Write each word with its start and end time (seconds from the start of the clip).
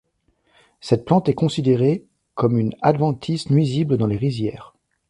Cette 0.79 1.05
plante 1.05 1.29
est 1.29 1.35
considérée 1.35 2.07
comme 2.33 2.57
une 2.57 2.73
adventice 2.81 3.51
nuisible 3.51 3.97
dans 3.97 4.07
les 4.07 4.17
rizières. 4.17 4.73